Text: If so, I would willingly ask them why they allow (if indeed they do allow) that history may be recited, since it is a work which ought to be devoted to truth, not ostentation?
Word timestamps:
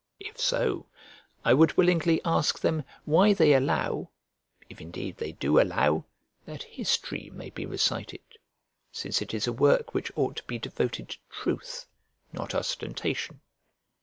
If 0.19 0.39
so, 0.39 0.87
I 1.45 1.53
would 1.53 1.77
willingly 1.77 2.21
ask 2.25 2.57
them 2.59 2.83
why 3.05 3.33
they 3.33 3.53
allow 3.53 4.09
(if 4.67 4.81
indeed 4.81 5.17
they 5.17 5.33
do 5.33 5.61
allow) 5.61 6.05
that 6.47 6.63
history 6.63 7.29
may 7.31 7.51
be 7.51 7.67
recited, 7.67 8.25
since 8.91 9.21
it 9.21 9.31
is 9.31 9.45
a 9.45 9.53
work 9.53 9.93
which 9.93 10.11
ought 10.15 10.37
to 10.37 10.43
be 10.47 10.57
devoted 10.57 11.09
to 11.09 11.17
truth, 11.29 11.85
not 12.33 12.55
ostentation? 12.55 13.41